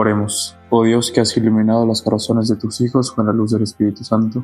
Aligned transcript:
Oremos, 0.00 0.56
oh 0.70 0.82
Dios 0.82 1.12
que 1.12 1.20
has 1.20 1.36
iluminado 1.36 1.84
los 1.84 2.00
corazones 2.00 2.48
de 2.48 2.56
tus 2.56 2.80
hijos 2.80 3.12
con 3.12 3.26
la 3.26 3.34
luz 3.34 3.50
del 3.50 3.64
Espíritu 3.64 4.02
Santo, 4.02 4.42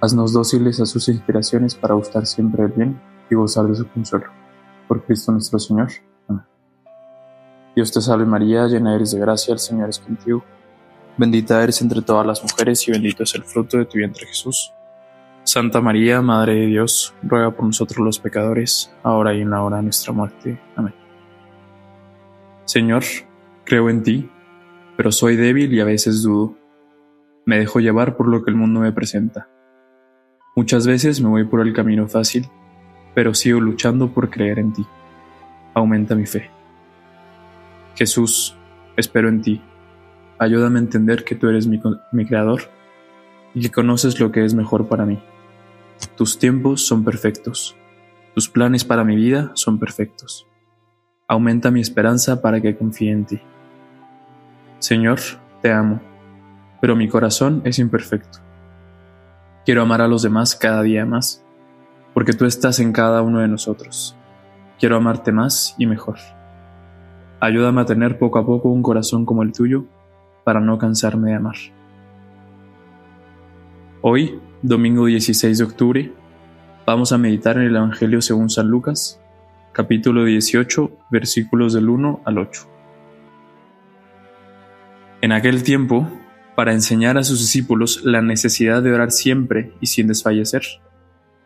haznos 0.00 0.32
dóciles 0.32 0.80
a 0.80 0.86
sus 0.86 1.06
inspiraciones 1.10 1.74
para 1.74 1.92
gustar 1.92 2.24
siempre 2.24 2.64
el 2.64 2.70
bien 2.70 2.98
y 3.28 3.34
gozar 3.34 3.66
de 3.66 3.74
su 3.74 3.86
consuelo. 3.86 4.28
Por 4.88 5.04
Cristo 5.04 5.32
nuestro 5.32 5.58
Señor. 5.58 5.90
Amén. 6.28 6.44
Dios 7.76 7.92
te 7.92 8.00
salve 8.00 8.24
María, 8.24 8.68
llena 8.68 8.94
eres 8.94 9.10
de 9.10 9.20
gracia, 9.20 9.52
el 9.52 9.58
Señor 9.58 9.90
es 9.90 9.98
contigo. 9.98 10.42
Bendita 11.18 11.62
eres 11.62 11.82
entre 11.82 12.00
todas 12.00 12.26
las 12.26 12.42
mujeres 12.42 12.88
y 12.88 12.92
bendito 12.92 13.24
es 13.24 13.34
el 13.34 13.44
fruto 13.44 13.76
de 13.76 13.84
tu 13.84 13.98
vientre 13.98 14.26
Jesús. 14.26 14.72
Santa 15.42 15.82
María, 15.82 16.22
Madre 16.22 16.54
de 16.54 16.66
Dios, 16.68 17.12
ruega 17.22 17.50
por 17.50 17.66
nosotros 17.66 17.98
los 17.98 18.18
pecadores, 18.18 18.90
ahora 19.02 19.34
y 19.34 19.42
en 19.42 19.50
la 19.50 19.62
hora 19.62 19.76
de 19.76 19.82
nuestra 19.82 20.14
muerte. 20.14 20.58
Amén. 20.74 20.94
Señor, 22.64 23.02
creo 23.66 23.90
en 23.90 24.02
ti 24.02 24.30
pero 25.00 25.12
soy 25.12 25.34
débil 25.34 25.72
y 25.72 25.80
a 25.80 25.86
veces 25.86 26.22
dudo. 26.22 26.58
Me 27.46 27.58
dejo 27.58 27.80
llevar 27.80 28.18
por 28.18 28.28
lo 28.28 28.44
que 28.44 28.50
el 28.50 28.56
mundo 28.58 28.80
me 28.80 28.92
presenta. 28.92 29.48
Muchas 30.54 30.86
veces 30.86 31.22
me 31.22 31.30
voy 31.30 31.44
por 31.44 31.66
el 31.66 31.72
camino 31.72 32.06
fácil, 32.06 32.46
pero 33.14 33.32
sigo 33.32 33.60
luchando 33.60 34.12
por 34.12 34.28
creer 34.28 34.58
en 34.58 34.74
ti. 34.74 34.86
Aumenta 35.72 36.14
mi 36.14 36.26
fe. 36.26 36.50
Jesús, 37.94 38.54
espero 38.94 39.30
en 39.30 39.40
ti. 39.40 39.62
Ayúdame 40.38 40.78
a 40.78 40.82
entender 40.82 41.24
que 41.24 41.34
tú 41.34 41.48
eres 41.48 41.66
mi, 41.66 41.80
creador 42.26 42.64
y 43.54 43.62
que 43.62 43.70
conoces 43.70 44.20
lo 44.20 44.30
que 44.30 44.44
es 44.44 44.52
mejor 44.52 44.86
para 44.86 45.06
mí. 45.06 45.18
Tus 46.14 46.38
tiempos 46.38 46.86
son 46.86 47.04
perfectos. 47.04 47.74
Tus 48.34 48.50
planes 48.50 48.84
para 48.84 49.04
mi 49.04 49.16
vida 49.16 49.50
son 49.54 49.78
perfectos. 49.78 50.46
Aumenta 51.26 51.70
mi 51.70 51.80
esperanza 51.80 52.42
para 52.42 52.60
que 52.60 52.76
confíe 52.76 53.12
en 53.12 53.24
ti. 53.24 53.40
Señor, 54.80 55.20
te 55.60 55.70
amo, 55.70 56.00
pero 56.80 56.96
mi 56.96 57.06
corazón 57.06 57.60
es 57.64 57.78
imperfecto. 57.78 58.38
Quiero 59.66 59.82
amar 59.82 60.00
a 60.00 60.08
los 60.08 60.22
demás 60.22 60.56
cada 60.56 60.80
día 60.82 61.04
más, 61.04 61.44
porque 62.14 62.32
tú 62.32 62.46
estás 62.46 62.80
en 62.80 62.94
cada 62.94 63.20
uno 63.20 63.40
de 63.40 63.48
nosotros. 63.48 64.16
Quiero 64.78 64.96
amarte 64.96 65.32
más 65.32 65.74
y 65.76 65.84
mejor. 65.84 66.16
Ayúdame 67.40 67.82
a 67.82 67.84
tener 67.84 68.18
poco 68.18 68.38
a 68.38 68.46
poco 68.46 68.70
un 68.70 68.82
corazón 68.82 69.26
como 69.26 69.42
el 69.42 69.52
tuyo, 69.52 69.84
para 70.44 70.60
no 70.60 70.78
cansarme 70.78 71.28
de 71.28 71.36
amar. 71.36 71.56
Hoy, 74.00 74.40
domingo 74.62 75.04
16 75.04 75.58
de 75.58 75.64
octubre, 75.64 76.12
vamos 76.86 77.12
a 77.12 77.18
meditar 77.18 77.58
en 77.58 77.64
el 77.64 77.76
Evangelio 77.76 78.22
según 78.22 78.48
San 78.48 78.68
Lucas, 78.68 79.20
capítulo 79.72 80.24
18, 80.24 80.90
versículos 81.10 81.74
del 81.74 81.90
1 81.90 82.22
al 82.24 82.38
8. 82.38 82.69
En 85.22 85.32
aquel 85.32 85.62
tiempo, 85.62 86.08
para 86.56 86.72
enseñar 86.72 87.18
a 87.18 87.24
sus 87.24 87.40
discípulos 87.40 88.02
la 88.04 88.22
necesidad 88.22 88.82
de 88.82 88.92
orar 88.92 89.10
siempre 89.10 89.74
y 89.78 89.86
sin 89.86 90.06
desfallecer, 90.06 90.62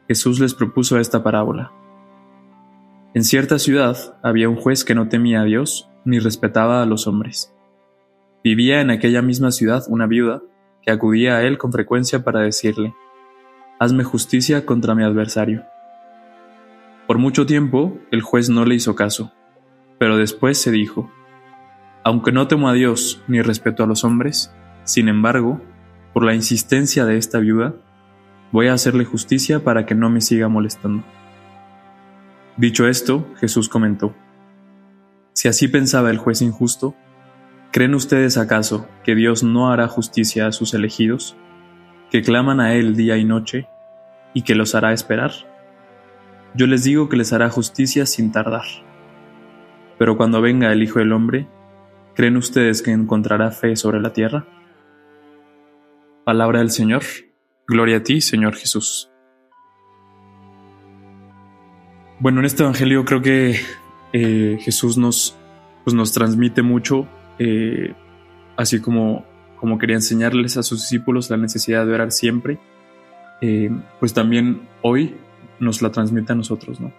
Jesús 0.06 0.38
les 0.38 0.54
propuso 0.54 0.98
esta 1.00 1.24
parábola. 1.24 1.72
En 3.14 3.24
cierta 3.24 3.58
ciudad 3.58 3.96
había 4.22 4.48
un 4.48 4.54
juez 4.54 4.84
que 4.84 4.94
no 4.94 5.08
temía 5.08 5.40
a 5.40 5.44
Dios 5.44 5.88
ni 6.04 6.20
respetaba 6.20 6.82
a 6.82 6.86
los 6.86 7.08
hombres. 7.08 7.52
Vivía 8.44 8.80
en 8.80 8.90
aquella 8.90 9.22
misma 9.22 9.50
ciudad 9.50 9.82
una 9.88 10.06
viuda 10.06 10.42
que 10.82 10.92
acudía 10.92 11.36
a 11.36 11.42
él 11.42 11.58
con 11.58 11.72
frecuencia 11.72 12.22
para 12.22 12.40
decirle, 12.40 12.94
Hazme 13.80 14.04
justicia 14.04 14.64
contra 14.64 14.94
mi 14.94 15.02
adversario. 15.02 15.64
Por 17.08 17.18
mucho 17.18 17.44
tiempo 17.44 17.98
el 18.12 18.22
juez 18.22 18.50
no 18.50 18.64
le 18.64 18.76
hizo 18.76 18.94
caso, 18.94 19.32
pero 19.98 20.16
después 20.16 20.58
se 20.58 20.70
dijo, 20.70 21.10
aunque 22.04 22.32
no 22.32 22.46
temo 22.46 22.68
a 22.68 22.74
Dios 22.74 23.22
ni 23.26 23.40
respeto 23.40 23.82
a 23.82 23.86
los 23.86 24.04
hombres, 24.04 24.54
sin 24.84 25.08
embargo, 25.08 25.62
por 26.12 26.22
la 26.22 26.34
insistencia 26.34 27.06
de 27.06 27.16
esta 27.16 27.38
viuda, 27.38 27.74
voy 28.52 28.68
a 28.68 28.74
hacerle 28.74 29.06
justicia 29.06 29.64
para 29.64 29.86
que 29.86 29.94
no 29.94 30.10
me 30.10 30.20
siga 30.20 30.48
molestando. 30.48 31.02
Dicho 32.58 32.86
esto, 32.86 33.26
Jesús 33.40 33.70
comentó, 33.70 34.14
Si 35.32 35.48
así 35.48 35.66
pensaba 35.66 36.10
el 36.10 36.18
juez 36.18 36.42
injusto, 36.42 36.94
¿creen 37.72 37.94
ustedes 37.94 38.36
acaso 38.36 38.86
que 39.02 39.14
Dios 39.14 39.42
no 39.42 39.72
hará 39.72 39.88
justicia 39.88 40.46
a 40.46 40.52
sus 40.52 40.74
elegidos, 40.74 41.36
que 42.10 42.22
claman 42.22 42.60
a 42.60 42.74
Él 42.74 42.94
día 42.94 43.16
y 43.16 43.24
noche, 43.24 43.66
y 44.34 44.42
que 44.42 44.54
los 44.54 44.74
hará 44.74 44.92
esperar? 44.92 45.32
Yo 46.54 46.66
les 46.66 46.84
digo 46.84 47.08
que 47.08 47.16
les 47.16 47.32
hará 47.32 47.48
justicia 47.48 48.04
sin 48.04 48.30
tardar. 48.30 48.66
Pero 49.98 50.16
cuando 50.16 50.42
venga 50.42 50.70
el 50.70 50.82
Hijo 50.82 50.98
del 50.98 51.12
Hombre, 51.12 51.48
¿Creen 52.14 52.36
ustedes 52.36 52.80
que 52.80 52.92
encontrará 52.92 53.50
fe 53.50 53.74
sobre 53.74 54.00
la 54.00 54.12
tierra? 54.12 54.46
Palabra 56.24 56.60
del 56.60 56.70
Señor. 56.70 57.02
Gloria 57.66 57.96
a 57.96 58.02
ti, 58.04 58.20
Señor 58.20 58.54
Jesús. 58.54 59.10
Bueno, 62.20 62.38
en 62.38 62.46
este 62.46 62.62
Evangelio 62.62 63.04
creo 63.04 63.20
que 63.20 63.60
eh, 64.12 64.58
Jesús 64.60 64.96
nos, 64.96 65.36
pues 65.82 65.94
nos 65.94 66.12
transmite 66.12 66.62
mucho, 66.62 67.08
eh, 67.40 67.94
así 68.56 68.80
como, 68.80 69.26
como 69.56 69.78
quería 69.78 69.96
enseñarles 69.96 70.56
a 70.56 70.62
sus 70.62 70.82
discípulos 70.82 71.30
la 71.30 71.36
necesidad 71.36 71.84
de 71.84 71.94
orar 71.94 72.12
siempre, 72.12 72.60
eh, 73.40 73.70
pues 73.98 74.14
también 74.14 74.68
hoy 74.82 75.16
nos 75.58 75.82
la 75.82 75.90
transmite 75.90 76.32
a 76.32 76.36
nosotros, 76.36 76.80
¿no? 76.80 76.92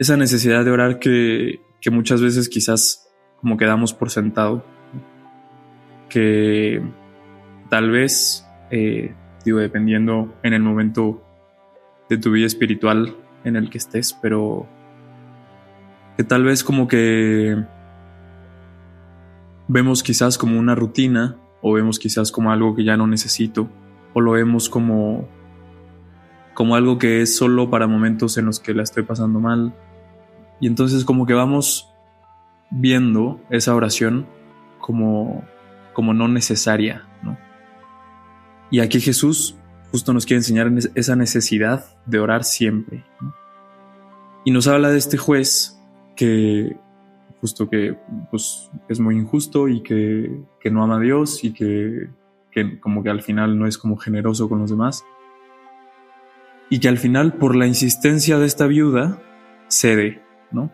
Esa 0.00 0.16
necesidad 0.16 0.64
de 0.64 0.70
orar 0.72 0.98
que, 0.98 1.60
que 1.80 1.90
muchas 1.90 2.20
veces 2.20 2.48
quizás 2.48 3.05
como 3.40 3.56
quedamos 3.56 3.94
por 3.94 4.10
sentado, 4.10 4.64
que 6.08 6.82
tal 7.68 7.90
vez, 7.90 8.46
eh, 8.70 9.14
digo, 9.44 9.58
dependiendo 9.58 10.34
en 10.42 10.52
el 10.54 10.62
momento 10.62 11.22
de 12.08 12.18
tu 12.18 12.30
vida 12.30 12.46
espiritual 12.46 13.16
en 13.44 13.56
el 13.56 13.70
que 13.70 13.78
estés, 13.78 14.12
pero 14.20 14.66
que 16.16 16.24
tal 16.24 16.44
vez 16.44 16.64
como 16.64 16.88
que 16.88 17.64
vemos 19.68 20.02
quizás 20.02 20.38
como 20.38 20.58
una 20.58 20.74
rutina 20.74 21.36
o 21.60 21.72
vemos 21.72 21.98
quizás 21.98 22.32
como 22.32 22.52
algo 22.52 22.74
que 22.74 22.84
ya 22.84 22.96
no 22.96 23.06
necesito 23.06 23.68
o 24.14 24.20
lo 24.20 24.32
vemos 24.32 24.68
como 24.68 25.28
como 26.54 26.74
algo 26.74 26.98
que 26.98 27.20
es 27.20 27.36
solo 27.36 27.68
para 27.68 27.86
momentos 27.86 28.38
en 28.38 28.46
los 28.46 28.60
que 28.60 28.72
la 28.72 28.82
estoy 28.82 29.02
pasando 29.02 29.40
mal. 29.40 29.74
Y 30.58 30.66
entonces 30.66 31.04
como 31.04 31.26
que 31.26 31.34
vamos 31.34 31.92
viendo 32.70 33.40
esa 33.50 33.74
oración 33.74 34.26
como, 34.80 35.44
como 35.92 36.14
no 36.14 36.28
necesaria. 36.28 37.06
¿no? 37.22 37.38
Y 38.70 38.80
aquí 38.80 39.00
Jesús 39.00 39.56
justo 39.90 40.12
nos 40.12 40.26
quiere 40.26 40.38
enseñar 40.38 40.70
esa 40.94 41.16
necesidad 41.16 41.86
de 42.06 42.18
orar 42.18 42.44
siempre. 42.44 43.04
Y 44.44 44.50
nos 44.50 44.66
habla 44.66 44.90
de 44.90 44.98
este 44.98 45.16
juez 45.16 45.80
que 46.14 46.76
justo 47.40 47.68
que 47.68 47.96
pues, 48.30 48.70
es 48.88 49.00
muy 49.00 49.16
injusto 49.16 49.68
y 49.68 49.82
que, 49.82 50.40
que 50.60 50.70
no 50.70 50.82
ama 50.82 50.96
a 50.96 51.00
Dios 51.00 51.44
y 51.44 51.52
que, 51.52 52.08
que 52.50 52.80
como 52.80 53.02
que 53.02 53.10
al 53.10 53.22
final 53.22 53.58
no 53.58 53.66
es 53.66 53.78
como 53.78 53.96
generoso 53.96 54.48
con 54.48 54.60
los 54.60 54.70
demás. 54.70 55.04
Y 56.68 56.80
que 56.80 56.88
al 56.88 56.98
final 56.98 57.34
por 57.34 57.54
la 57.54 57.66
insistencia 57.66 58.38
de 58.38 58.46
esta 58.46 58.66
viuda 58.66 59.22
cede, 59.68 60.22
¿no? 60.50 60.72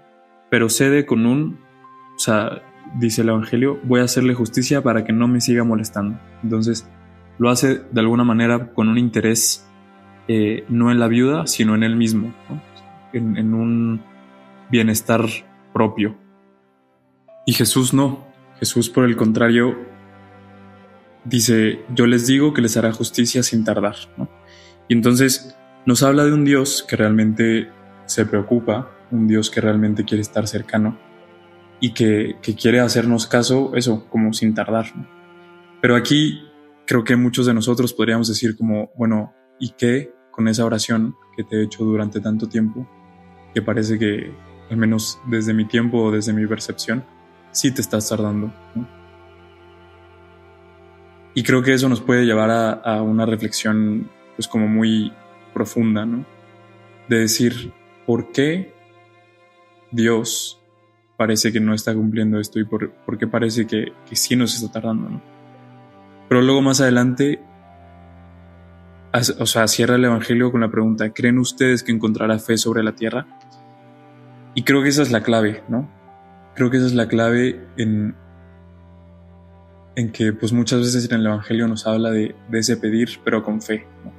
Pero 0.50 0.68
cede 0.68 1.06
con 1.06 1.26
un 1.26 1.60
sea, 2.22 2.62
dice 2.98 3.22
el 3.22 3.30
Evangelio, 3.30 3.80
voy 3.84 4.00
a 4.00 4.04
hacerle 4.04 4.34
justicia 4.34 4.82
para 4.82 5.04
que 5.04 5.12
no 5.12 5.28
me 5.28 5.40
siga 5.40 5.64
molestando. 5.64 6.19
Entonces, 6.42 6.88
lo 7.38 7.50
hace 7.50 7.82
de 7.90 8.00
alguna 8.00 8.24
manera 8.24 8.72
con 8.72 8.88
un 8.88 8.98
interés 8.98 9.66
eh, 10.28 10.64
no 10.69 10.90
en 10.90 11.00
la 11.00 11.08
viuda, 11.08 11.46
sino 11.46 11.74
en 11.74 11.82
él 11.82 11.96
mismo, 11.96 12.32
en 13.12 13.54
un 13.54 14.02
bienestar 14.70 15.26
propio. 15.72 16.16
Y 17.44 17.54
Jesús 17.54 17.92
no, 17.92 18.24
Jesús 18.58 18.88
por 18.88 19.04
el 19.04 19.16
contrario 19.16 19.76
dice, 21.24 21.80
yo 21.94 22.06
les 22.06 22.26
digo 22.26 22.52
que 22.54 22.62
les 22.62 22.76
hará 22.76 22.92
justicia 22.92 23.42
sin 23.42 23.64
tardar. 23.64 23.96
Y 24.88 24.94
entonces 24.94 25.56
nos 25.86 26.02
habla 26.02 26.24
de 26.24 26.32
un 26.32 26.44
Dios 26.44 26.84
que 26.88 26.96
realmente 26.96 27.69
se 28.06 28.26
preocupa, 28.26 28.90
un 29.10 29.26
Dios 29.26 29.50
que 29.50 29.60
realmente 29.60 30.04
quiere 30.04 30.22
estar 30.22 30.46
cercano 30.46 30.96
y 31.82 31.94
que, 31.94 32.37
quiere 32.56 32.79
hacernos 32.79 33.26
caso, 33.26 33.73
eso, 33.75 34.06
como 34.08 34.32
sin 34.32 34.55
tardar. 34.55 34.87
Pero 35.81 35.96
aquí 35.96 36.40
creo 36.87 37.02
que 37.02 37.17
muchos 37.17 37.44
de 37.44 37.55
nosotros 37.55 37.93
podríamos 37.93 38.29
decir 38.29 38.56
como, 38.56 38.93
bueno, 38.96 39.34
¿y 39.58 39.70
qué 39.70 40.14
con 40.31 40.46
esa 40.46 40.64
oración 40.64 41.17
que 41.37 41.43
te 41.43 41.56
he 41.56 41.64
hecho 41.64 41.82
durante 41.82 42.20
tanto 42.20 42.49
tiempo? 42.49 42.88
Que 43.52 43.62
parece 43.62 43.99
que, 43.99 44.32
al 44.70 44.76
menos 44.76 45.19
desde 45.26 45.52
mi 45.55 45.64
tiempo 45.64 46.05
o 46.05 46.12
desde 46.12 46.32
mi 46.32 46.46
percepción, 46.46 47.05
sí 47.50 47.73
te 47.73 47.81
estás 47.81 48.08
tardando. 48.08 48.55
Y 51.34 51.43
creo 51.43 51.64
que 51.64 51.75
eso 51.75 51.88
nos 51.88 52.00
puede 52.00 52.25
llevar 52.25 52.50
a, 52.50 52.70
a, 52.75 53.02
una 53.02 53.26
reflexión 53.26 54.08
pues 54.37 54.46
como 54.46 54.69
muy 54.69 55.12
profunda, 55.52 56.06
¿no? 56.06 56.25
De 57.08 57.19
decir, 57.19 57.73
¿por 58.06 58.31
qué 58.31 58.73
Dios 59.90 60.61
parece 61.22 61.52
que 61.52 61.60
no 61.60 61.72
está 61.72 61.94
cumpliendo 61.94 62.40
esto 62.40 62.58
y 62.58 62.64
por, 62.64 62.90
qué 63.16 63.28
parece 63.28 63.64
que, 63.64 63.92
que 64.08 64.16
sí 64.16 64.34
nos 64.34 64.56
está 64.56 64.72
tardando, 64.72 65.08
¿no? 65.08 65.22
Pero 66.28 66.42
luego 66.42 66.62
más 66.62 66.80
adelante, 66.80 67.40
o 69.38 69.46
sea, 69.46 69.69
cierra 69.69 69.94
el 69.94 70.04
Evangelio 70.04 70.50
con 70.50 70.62
la 70.62 70.69
pregunta, 70.69 71.12
¿creen 71.12 71.38
ustedes 71.38 71.84
que 71.84 71.92
encontrará 71.92 72.40
fe 72.40 72.56
sobre 72.56 72.82
la 72.82 72.96
tierra? 72.96 73.24
Y 74.56 74.64
creo 74.64 74.82
que 74.82 74.88
esa 74.88 75.02
es 75.02 75.12
la 75.12 75.22
clave, 75.22 75.62
¿no? 75.69 75.88
Creo 76.56 76.70
que 76.70 76.78
esa 76.78 76.86
es 76.86 76.94
la 76.94 77.06
clave 77.06 77.64
en, 77.76 78.16
en 79.94 80.10
que 80.10 80.32
pues 80.32 80.52
muchas 80.52 80.80
veces 80.80 81.08
en 81.08 81.20
el 81.20 81.26
Evangelio 81.26 81.69
nos 81.69 81.86
habla 81.86 82.10
de, 82.10 82.34
de 82.50 82.58
ese 82.58 82.76
pedir, 82.76 83.20
pero 83.24 83.44
con 83.44 83.62
fe. 83.62 83.86
¿no? 84.04 84.12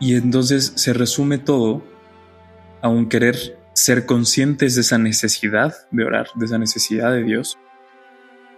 Y 0.00 0.16
entonces 0.16 0.72
se 0.74 0.92
resume 0.92 1.38
todo 1.38 1.84
a 2.80 2.88
un 2.88 3.08
querer 3.08 3.61
ser 3.74 4.06
conscientes 4.06 4.74
de 4.74 4.82
esa 4.82 4.98
necesidad 4.98 5.74
de 5.90 6.04
orar, 6.04 6.26
de 6.34 6.44
esa 6.44 6.58
necesidad 6.58 7.12
de 7.12 7.24
Dios, 7.24 7.58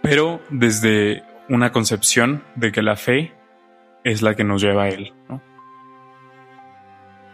pero 0.01 0.41
desde 0.49 1.23
una 1.49 1.71
concepción 1.71 2.43
de 2.55 2.71
que 2.71 2.81
la 2.81 2.95
fe 2.95 3.33
es 4.03 4.21
la 4.21 4.35
que 4.35 4.43
nos 4.43 4.61
lleva 4.61 4.83
a 4.83 4.89
Él. 4.89 5.13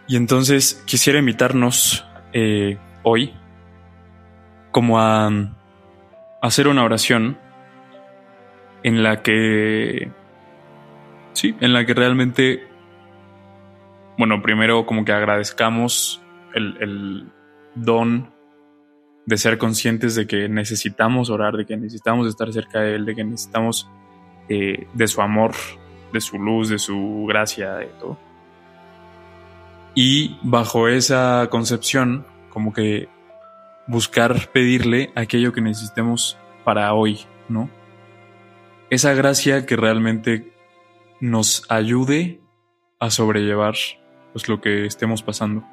Y 0.06 0.16
entonces 0.16 0.82
quisiera 0.86 1.18
invitarnos 1.18 2.04
eh, 2.32 2.78
hoy 3.02 3.34
como 4.70 5.00
a, 5.00 5.30
hacer 6.40 6.66
una 6.66 6.84
oración 6.84 7.38
en 8.82 9.02
la 9.02 9.22
que, 9.22 10.10
sí, 11.34 11.54
en 11.60 11.72
la 11.72 11.84
que 11.86 11.94
realmente, 11.94 12.66
bueno, 14.18 14.42
primero 14.42 14.86
como 14.86 15.04
que 15.04 15.12
agradezcamos 15.12 16.20
el 16.54 17.30
don 17.74 18.32
de 19.26 19.36
ser 19.36 19.58
conscientes 19.58 20.14
de 20.14 20.26
que 20.26 20.48
necesitamos 20.48 21.30
orar, 21.30 21.56
de 21.56 21.64
que 21.64 21.76
necesitamos 21.76 22.26
estar 22.26 22.52
cerca 22.52 22.80
de 22.80 22.96
Él, 22.96 23.06
de 23.06 23.14
que 23.14 23.24
necesitamos 23.24 23.88
eh, 24.48 24.86
de 24.92 25.08
su 25.08 25.22
amor, 25.22 25.52
de 26.12 26.20
su 26.20 26.38
luz, 26.38 26.68
de 26.68 26.78
su 26.78 27.24
gracia, 27.28 27.74
de 27.74 27.86
todo. 27.86 28.18
Y 29.94 30.38
bajo 30.42 30.88
esa 30.88 31.46
concepción, 31.50 32.26
como 32.50 32.72
que 32.72 33.08
buscar 33.86 34.48
pedirle 34.52 35.12
aquello 35.14 35.52
que 35.52 35.60
necesitemos 35.60 36.38
para 36.64 36.92
hoy, 36.94 37.20
¿no? 37.48 37.70
Esa 38.90 39.14
gracia 39.14 39.66
que 39.66 39.76
realmente 39.76 40.52
nos 41.20 41.64
ayude 41.68 42.40
a 42.98 43.10
sobrellevar 43.10 43.74
pues, 44.32 44.48
lo 44.48 44.60
que 44.60 44.86
estemos 44.86 45.22
pasando. 45.22 45.64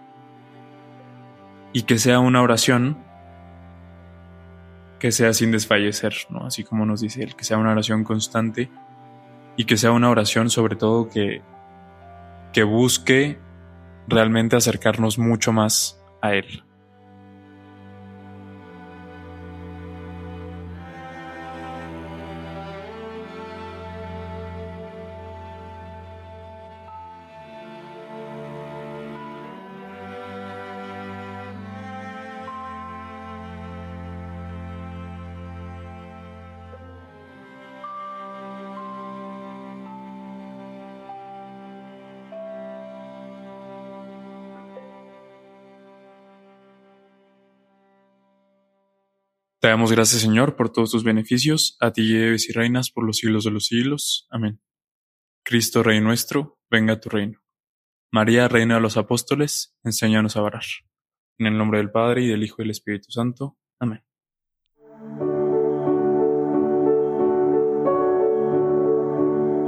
Y 1.73 1.83
que 1.83 1.97
sea 1.97 2.19
una 2.19 2.41
oración 2.41 2.97
que 4.99 5.11
sea 5.11 5.33
sin 5.33 5.51
desfallecer, 5.51 6.13
¿no? 6.29 6.45
Así 6.45 6.63
como 6.63 6.85
nos 6.85 7.01
dice 7.01 7.23
él, 7.23 7.35
que 7.35 7.45
sea 7.45 7.57
una 7.57 7.71
oración 7.71 8.03
constante 8.03 8.69
y 9.55 9.65
que 9.65 9.77
sea 9.77 9.91
una 9.91 10.09
oración 10.09 10.49
sobre 10.49 10.75
todo 10.75 11.09
que, 11.09 11.41
que 12.53 12.63
busque 12.63 13.39
realmente 14.07 14.55
acercarnos 14.55 15.17
mucho 15.17 15.51
más 15.53 16.01
a 16.21 16.33
él. 16.33 16.63
Te 49.59 49.67
damos 49.67 49.91
gracias, 49.91 50.21
Señor, 50.21 50.55
por 50.55 50.71
todos 50.71 50.91
tus 50.91 51.03
beneficios. 51.03 51.75
A 51.81 51.91
ti 51.91 52.07
lleves 52.07 52.49
y 52.49 52.53
reinas 52.53 52.91
por 52.91 53.05
los 53.05 53.17
siglos 53.17 53.43
de 53.43 53.51
los 53.51 53.65
siglos. 53.65 54.25
Amén. 54.29 54.61
Cristo, 55.43 55.83
Rey 55.83 55.99
nuestro, 55.99 56.59
venga 56.69 56.93
a 56.93 56.99
tu 56.99 57.09
reino. 57.09 57.41
María, 58.11 58.47
Reina 58.47 58.75
de 58.75 58.81
los 58.81 58.95
Apóstoles, 58.95 59.75
enséñanos 59.83 60.37
a 60.37 60.43
orar. 60.43 60.63
En 61.37 61.47
el 61.47 61.57
nombre 61.57 61.79
del 61.79 61.91
Padre, 61.91 62.23
y 62.23 62.27
del 62.27 62.43
Hijo 62.43 62.61
y 62.61 62.63
del 62.63 62.71
Espíritu 62.71 63.11
Santo. 63.11 63.57
Amén. 63.79 64.03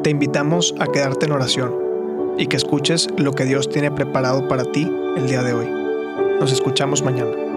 Te 0.04 0.10
invitamos 0.10 0.74
a 0.80 0.88
quedarte 0.88 1.26
en 1.26 1.34
oración 1.34 2.36
y 2.38 2.48
que 2.48 2.56
escuches 2.56 3.10
lo 3.18 3.34
que 3.34 3.46
Dios 3.46 3.70
tiene 3.70 3.92
preparado 3.92 4.48
para 4.48 4.64
ti 4.72 4.90
el 5.18 5.28
día 5.28 5.44
de 5.44 5.54
hoy. 5.54 5.70
Nos 6.40 6.52
escuchamos 6.52 7.04
mañana. 7.04 7.51